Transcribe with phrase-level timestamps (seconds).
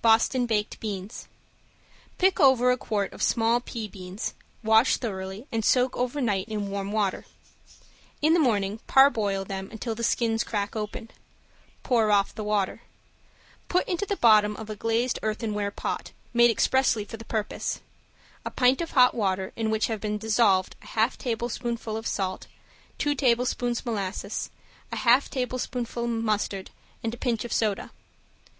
[0.00, 1.26] ~BOSTON BAKED BEANS~
[2.16, 6.70] Pick over a quart of small pea beans, wash thoroughly and soak over night in
[6.70, 7.24] warm water.
[8.20, 11.10] In the morning parboil them until the skins crack open.
[11.82, 12.82] Pour off the water.
[13.66, 17.80] Put into the bottom of a glazed earthenware pot, made expressly for the purpose,
[18.44, 22.46] a pint of hot water in which have been dissolved a half tablespoonful salt,
[22.98, 24.48] two tablespoonfuls molasses,
[24.92, 26.70] a half teaspoonful mustard,
[27.02, 27.90] and a pinch of soda.